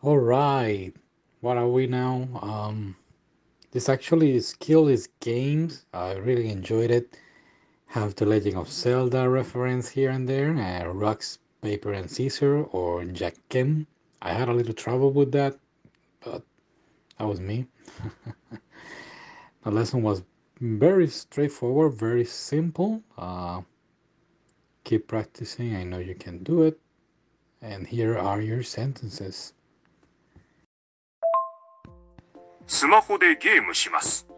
[0.00, 0.94] All right.
[1.40, 2.28] What are we now?
[2.40, 2.94] Um,
[3.72, 5.86] this actually is Kill is Games.
[5.92, 7.18] I really enjoyed it.
[7.86, 10.54] Have the Legend of Zelda reference here and there.
[10.56, 13.88] Uh, Rocks, Paper, and Scissor or Jack Ken.
[14.22, 15.58] I had a little trouble with that,
[16.20, 16.44] but
[17.18, 17.66] that was me.
[19.64, 20.22] the lesson was
[20.60, 23.02] very straightforward, very simple.
[23.16, 23.62] Uh,
[24.84, 25.74] keep practicing.
[25.74, 26.78] I know you can do it.
[27.60, 29.54] And here are your sentences.
[32.70, 34.28] スマホでゲームします。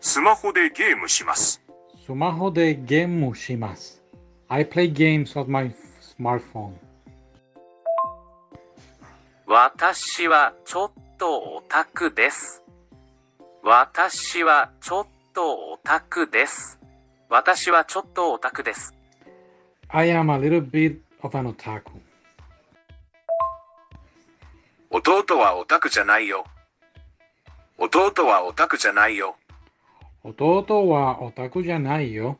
[0.00, 1.62] スマホでゲームします。
[2.04, 4.02] スマホでゲームします。
[4.48, 5.72] I play games on my
[6.18, 6.72] smartphone.
[9.46, 12.64] 私はちょっとオタクです。
[13.62, 16.80] 私はちょっとオタクです。
[17.28, 18.92] 私はちょっとオタクです。
[19.86, 21.92] I am a little bit of an otaku.
[24.90, 26.44] 弟はオタクじゃないよ。
[27.78, 29.36] 弟はオタクじゃないよ。
[30.22, 32.38] 弟はオタクじゃないよ。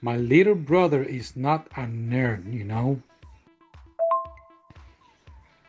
[0.00, 2.98] My little brother is not a nerd, you know.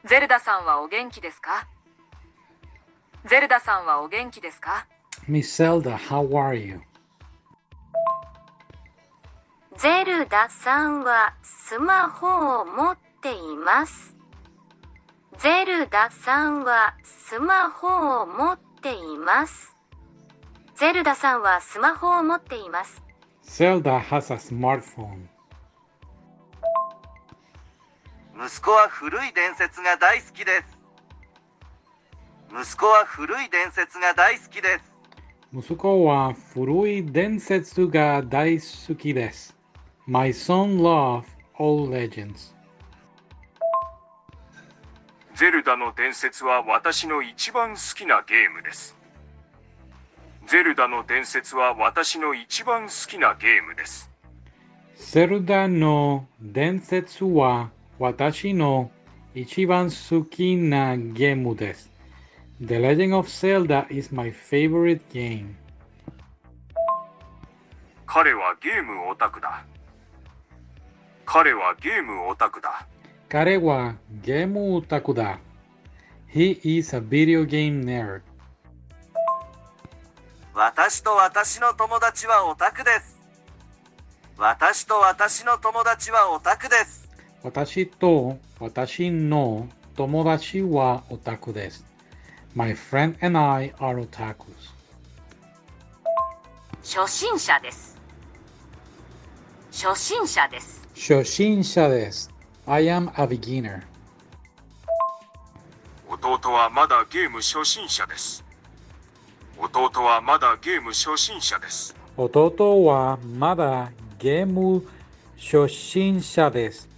[0.05, 1.67] ゼルダさんはお元気ですか？
[3.25, 4.85] ゼルダさんはお元気ですか
[5.27, 6.79] ？Miss Zelda, how are you?
[9.77, 14.15] ゼルダさんはスマホを持っています。
[15.39, 19.75] ゼルダさんはスマホを持っています。
[20.75, 23.01] ゼルダさんはスマホを持っています。
[23.43, 25.27] Zelda has a smartphone.
[28.35, 30.77] 息子は古い伝説が大好きです。
[32.51, 34.97] 息子は古い伝説が大好きです。
[35.53, 39.55] 息子は古い伝説が大好きです。
[40.05, 41.23] My son loves
[41.57, 42.56] old legends.
[45.37, 48.97] ゼルダの伝説は私の一番好きなゲームです。
[50.47, 54.09] ゼルダの伝説は私の一番好きなゲームです。
[54.95, 58.89] ゼルダの伝説は私の
[59.35, 61.91] 一番好きなゲームです。
[62.59, 65.53] The Legend of Zelda is my favorite game.
[68.07, 69.63] 彼はゲームオタクだ。
[71.27, 72.87] 彼はゲームオタクだ。
[73.29, 75.39] 彼はゲームオタクだ。
[76.33, 78.21] He is a video game nerd.
[80.53, 83.19] 私と私の友達はオタクです。
[84.37, 87.09] 私と私の友達はオタクです。
[87.43, 89.67] 私と私の
[89.97, 91.85] 友達はオタクです。
[92.55, 94.77] My friend and I are otakus.
[96.81, 97.97] 初心者です
[99.73, 102.36] 初心者です初心者です。
[102.69, 103.83] I am a beginner.
[106.09, 108.43] 弟はまだゲーム初心者です。
[109.57, 111.95] 弟はまだゲーム初心者です。
[112.17, 113.89] 弟はまだ
[114.19, 114.85] ゲーム
[115.37, 116.89] 初心者です。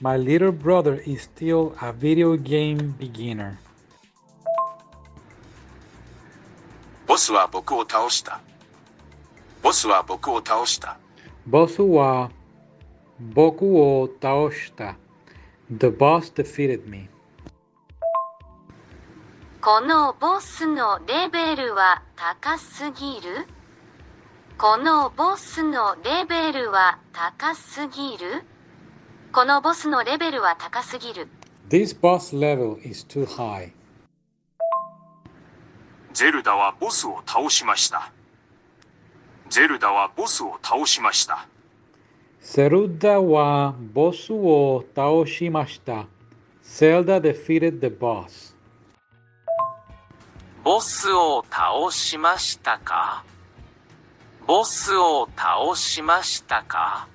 [0.00, 3.54] My little brother is still a video game beginner.
[7.06, 8.40] ボスは僕を倒した。
[9.62, 10.98] ボスは僕を倒した。
[11.46, 12.28] ボスは
[13.20, 14.96] 僕を倒した。
[15.78, 17.08] The boss defeated me.
[19.62, 23.46] このボスのレベルは高すぎる？
[24.58, 28.44] このボスのレベルは高すぎる？
[29.32, 31.28] このボスのレベルは高すぎる
[31.70, 33.72] This boss level is too high.
[36.12, 38.12] ゼルダはボスを倒しました。
[39.48, 41.46] ゼルダはボスを倒しました。
[42.42, 46.06] ゼルダはボスを倒しました。
[46.64, 48.52] Zelda defeated the boss.
[50.64, 53.24] ボスを倒しましたか
[54.46, 57.06] ボスを倒しましたか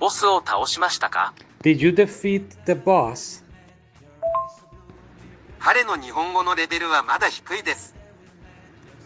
[0.00, 3.44] ボスを倒しましたか Did you defeat the boss?
[5.58, 7.94] 彼の日本語のレベルはまだ低いです。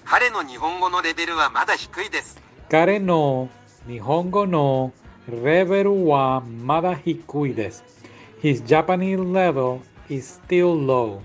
[0.05, 2.41] 彼の日本語のレベルはまだ低いです。
[2.71, 3.49] 彼の
[3.89, 4.93] 日本語の
[5.29, 7.85] レベルはまだ低いです。
[8.43, 11.21] His Japanese level is still low.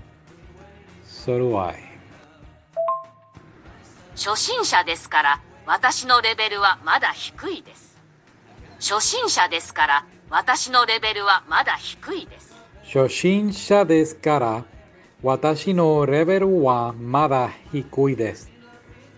[1.06, 1.74] So do I.
[4.14, 7.96] 初心者ですから私のレベルはまだ低いです
[8.80, 12.48] 初心者ですから私のレベルはまだ低いです
[12.90, 14.64] 初心者ですから、
[15.22, 18.50] 私のレベルはまだ低いです。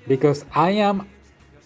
[0.09, 1.05] Because I am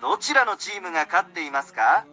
[0.00, 2.04] どちらのチームが勝っていますか？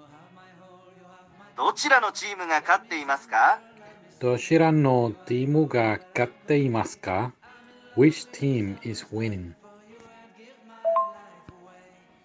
[1.57, 3.59] どちらのチームが勝っていますか？
[4.19, 7.33] どちらのチームが勝っていますか
[7.97, 9.53] ？Which team is winning?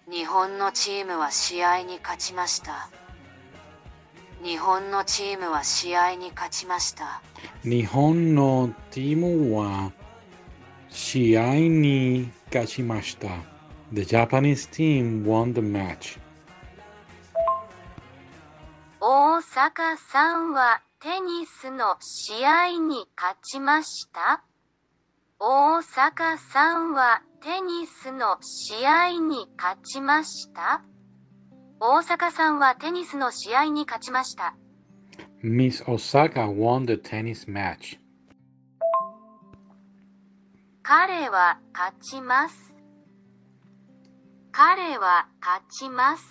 [0.09, 2.89] 日本のチームは試合に勝ちました。
[4.41, 7.21] 日本のチームは試合に勝ちました。
[7.63, 9.91] 日本のチームは
[10.89, 13.48] 試合に勝ちました。
[13.91, 16.19] The Japanese team won the match.
[19.01, 24.43] 大阪さんはテニスの試合に勝ちました？
[25.39, 30.83] 大阪さんはテニスの試合に勝ちました？
[31.79, 34.53] 大阪さんはテニスの試合に勝ちました
[35.41, 37.97] Miss Osaka won the tennis match.
[40.83, 42.68] 彼は勝ちます
[44.51, 46.23] 彼は勝ちます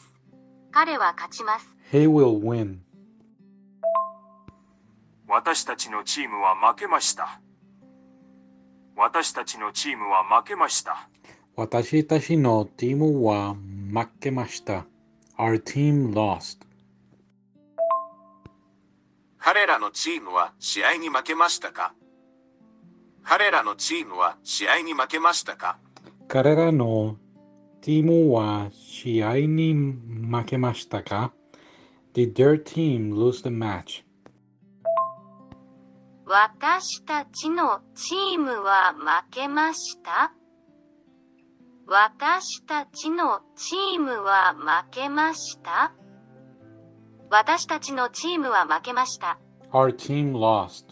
[0.71, 2.79] 彼は勝ちます He will win.
[5.29, 7.41] 私たちのチームは負けました
[8.97, 11.09] 私たちのチームは負けました
[11.57, 14.85] 私たちのチームは負けました。
[15.37, 16.59] Our team lost.
[19.39, 21.95] 彼らのチームは試合に負けましたか？
[23.25, 25.79] 彼らのチームは試合に負けましたか？
[26.29, 31.33] 彼らのチームは試合に負けましたか
[32.15, 34.05] ？Did their team lose the match?
[36.27, 40.33] 私たちのチームは負けました？
[41.87, 45.93] 私たちのチームは負けました？
[47.31, 49.39] 私たちのチームは負けました。
[49.73, 50.85] Our team lost.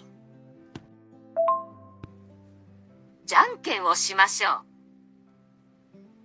[3.27, 4.76] じゃんけんをしましょう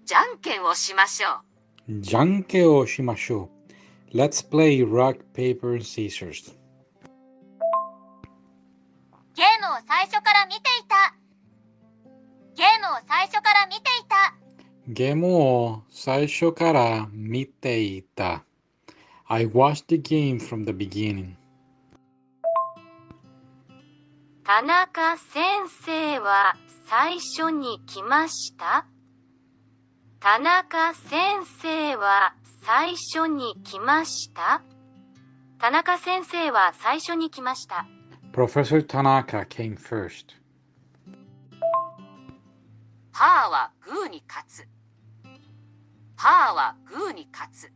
[0.06, 1.42] じゃんけんをしましょ
[1.90, 3.50] うじゃんけんをしましょ
[4.14, 4.18] う。
[4.18, 6.54] Let's play rock, paper, and scissors.
[9.34, 11.16] ゲームを最初から見ていた
[12.56, 14.36] ゲームを最初から見ていた
[14.88, 18.44] ゲームを最初から見ていた。
[19.28, 21.36] I watched the game from the beginning.
[24.44, 26.56] 田中先生は
[26.90, 28.86] 最初に来ました？
[30.24, 34.62] 田中先生は最初に来ました？
[35.58, 37.88] 田中先生は最初に来ました。
[38.32, 40.36] Professor Tanaka came first.
[43.12, 44.68] パーはグーに勝つ。
[46.16, 47.74] パーはグーに勝つ。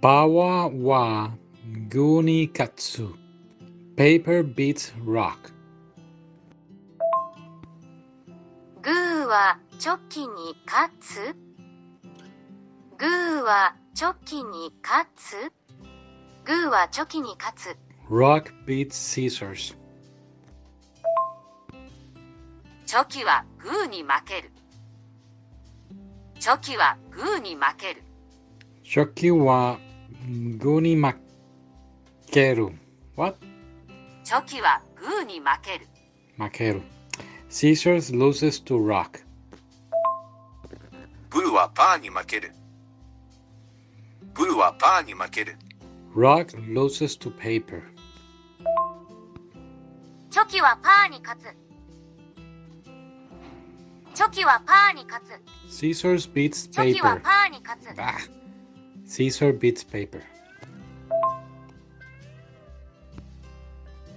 [0.00, 1.32] パワーは
[1.88, 3.04] グーに勝つ。
[3.96, 4.94] Paper beats
[9.78, 11.36] チョキに勝つ
[12.96, 15.52] グーはチョキに勝つ
[16.46, 17.76] グーはチョキに勝つ
[18.08, 19.76] Rock beats scissors.
[22.86, 24.50] チョキはグーに負ける
[26.40, 28.02] チョキはグーに負ける
[28.82, 29.78] Shoki wa
[30.58, 32.72] guni makeru.
[33.16, 33.36] What?
[34.24, 35.86] チョキはグーに負ける
[36.38, 36.80] Makeru.
[37.50, 39.25] Scissors loses to rock.
[41.36, 42.50] ブーはパーに負ける。
[44.32, 45.58] ブーはパーに負ける。
[46.14, 47.82] Rock loses to paper.
[50.30, 51.44] チョキはパーに勝つ
[54.16, 55.30] チョキはパーに勝つ
[55.70, 57.20] Scissors beats チョキは paper.
[57.20, 58.14] パーに勝つ Ah.
[59.06, 60.22] Scissor beats paper.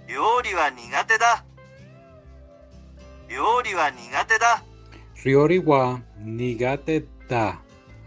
[0.07, 1.43] 料理は苦手だ
[3.29, 4.63] 料理は苦手だ
[5.23, 7.57] Ryori wa nigate da.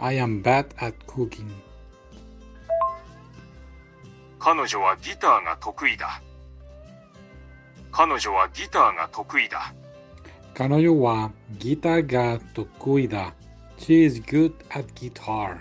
[0.01, 1.51] I am bad at cooking.
[4.39, 6.21] 彼女はギターが得意だ
[7.93, 9.75] 彼女はギターが得意だ。
[10.55, 13.35] 彼女はギターが得意だ。
[13.79, 15.59] She is good at guitar.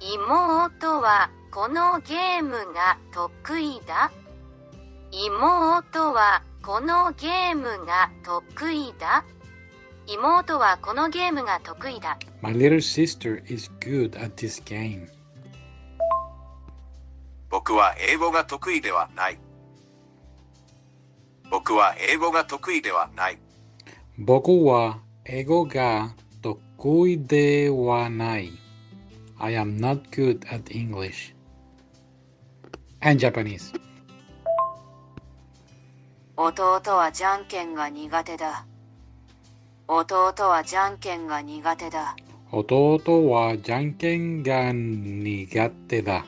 [0.00, 4.12] 妹はこのゲームが得意だ。
[5.10, 9.24] 妹はこのゲームが得意だ。
[10.06, 12.18] 妹はこのゲームが得意だ。
[12.40, 15.08] My little sister is good at this game.
[17.50, 19.38] 僕は英語が得意ではない。
[21.50, 23.38] 僕は英語が得意ではない。
[24.18, 28.52] 僕は英語が得意ではない。
[29.38, 31.34] I am not good at English.
[33.00, 33.72] And Japanese.
[36.37, 38.65] 弟はじゃんけんが苦手だ。
[39.87, 42.15] 弟はじゃんけんが苦手だ。
[42.51, 46.25] 弟はじゃんけんが苦手だ。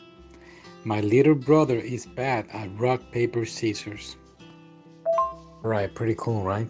[0.83, 4.17] My little brother is bad at rock, paper, scissors.
[5.63, 6.69] Right, pretty cool, right?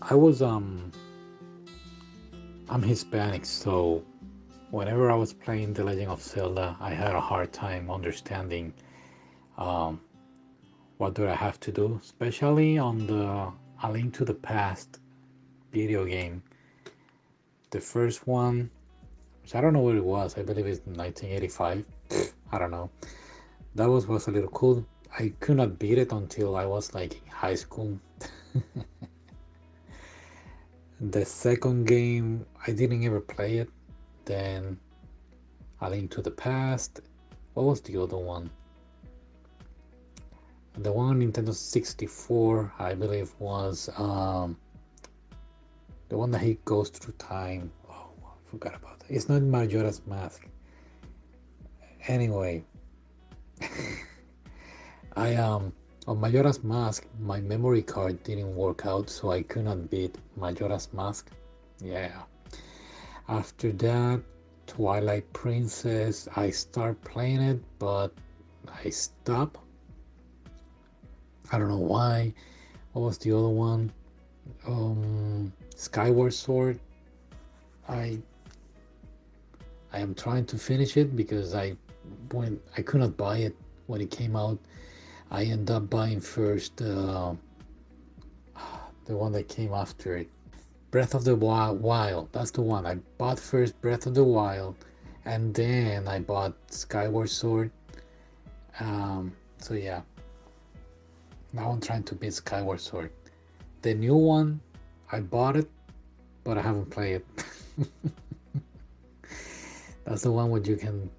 [0.00, 0.90] I was, um,
[2.68, 4.02] I'm Hispanic, so
[4.72, 8.72] whenever I was playing The Legend of Zelda, I had a hard time understanding
[9.58, 10.00] um,
[10.97, 13.51] what do I have to do, especially on the
[13.83, 14.99] A Link to the Past
[15.71, 16.41] video game.
[17.69, 18.71] The first one,
[19.43, 21.85] which I don't know what it was, I believe it's 1985.
[22.51, 22.89] I don't know.
[23.75, 24.83] That was, was a little cool.
[25.19, 27.99] I could not beat it until I was like in high school.
[30.99, 33.69] the second game, I didn't ever play it.
[34.25, 34.79] Then
[35.81, 37.01] A Link to the Past.
[37.53, 38.49] What was the other one?
[40.79, 44.55] The one Nintendo 64, I believe, was um,
[46.09, 47.71] the one that he goes through time.
[47.89, 49.09] Oh, I forgot about that.
[49.09, 50.47] It's not Majora's Mask.
[52.07, 52.63] Anyway,
[55.15, 55.73] I um
[56.07, 60.93] on Majora's Mask, my memory card didn't work out, so I could not beat Majora's
[60.93, 61.31] Mask.
[61.81, 62.21] Yeah.
[63.27, 64.21] After that,
[64.67, 68.13] Twilight Princess, I start playing it, but
[68.85, 69.57] I stop.
[71.51, 72.33] I don't know why.
[72.93, 73.91] What was the other one?
[74.65, 76.79] Um, Skyward Sword.
[77.87, 78.19] I
[79.93, 81.75] I am trying to finish it because I
[82.31, 83.55] when I could not buy it
[83.87, 84.57] when it came out.
[85.31, 87.33] I end up buying first uh,
[89.05, 90.29] the one that came after it,
[90.91, 92.29] Breath of the Wild.
[92.31, 93.79] That's the one I bought first.
[93.81, 94.75] Breath of the Wild,
[95.25, 97.71] and then I bought Skyward Sword.
[98.79, 100.01] Um, so yeah,
[101.57, 103.11] now I'm trying to beat Skyward Sword.
[103.81, 104.61] The new one,
[105.11, 105.67] I bought it,
[106.43, 107.25] but I haven't played it.
[110.05, 111.09] That's the one where you can.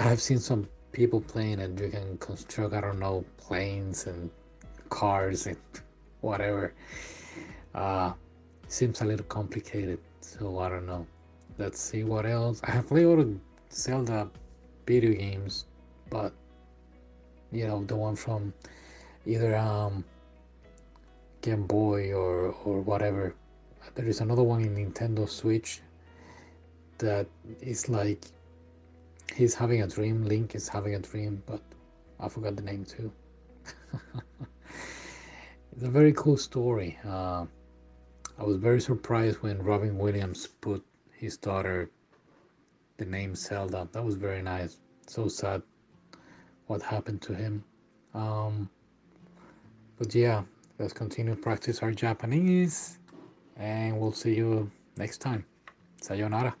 [0.00, 4.30] I have seen some people playing and you can construct, I don't know, planes and
[4.90, 5.56] cars and
[6.22, 6.74] whatever.
[7.72, 8.12] Uh,
[8.66, 11.06] seems a little complicated, so I don't know.
[11.56, 12.60] Let's see what else.
[12.64, 13.36] I have played all the
[13.70, 14.28] Zelda
[14.86, 15.66] video games,
[16.10, 16.32] but
[17.52, 18.52] you know, the one from
[19.26, 20.04] either um,
[21.42, 23.34] Game Boy or or whatever.
[23.94, 25.80] There is another one in Nintendo Switch
[26.98, 27.26] that
[27.60, 28.24] is like
[29.34, 30.24] he's having a dream.
[30.24, 31.60] Link is having a dream, but
[32.20, 33.12] I forgot the name too.
[35.72, 36.98] it's a very cool story.
[37.04, 37.46] Uh,
[38.38, 41.90] I was very surprised when Robin Williams put his daughter
[42.98, 43.88] the name Zelda.
[43.92, 44.78] That was very nice.
[45.06, 45.62] So sad
[46.66, 47.64] what happened to him.
[48.14, 48.68] Um,
[49.98, 50.42] but yeah,
[50.78, 52.98] let's continue practice our Japanese,
[53.56, 55.44] and we'll see you next time.
[56.00, 56.54] Sayonara.